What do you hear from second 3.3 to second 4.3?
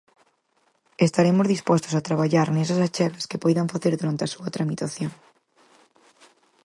poidan facer durante